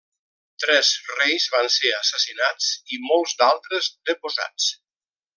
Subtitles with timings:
[0.61, 4.71] Tres reis van ser assassinats i molts d'altres deposats.